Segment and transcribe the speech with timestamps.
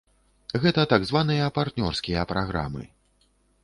[0.63, 2.93] Гэта так званыя партнёрскія праграмы.